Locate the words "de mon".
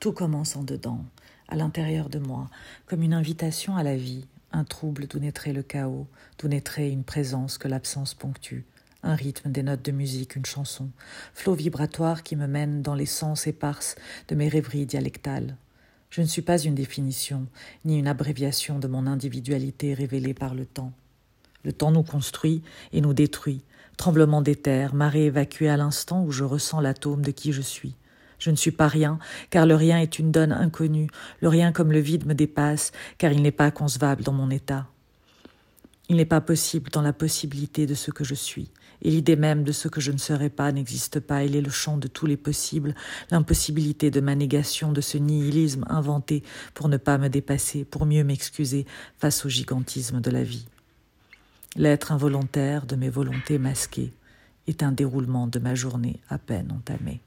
18.78-19.06